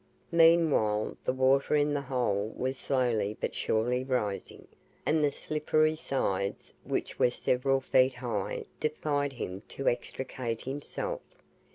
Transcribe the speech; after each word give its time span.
Meanwhile 0.31 1.15
the 1.25 1.31
water 1.31 1.75
in 1.75 1.93
the 1.93 2.01
hole 2.01 2.51
was 2.57 2.75
slowly 2.75 3.37
but 3.39 3.53
surely 3.53 4.03
rising, 4.03 4.67
and 5.05 5.23
the 5.23 5.29
slippery 5.31 5.95
sides 5.95 6.73
which 6.83 7.19
were 7.19 7.29
several 7.29 7.81
feet 7.81 8.15
high 8.15 8.65
defied 8.79 9.33
him 9.33 9.61
to 9.67 9.87
extricate 9.87 10.61
himself. 10.61 11.21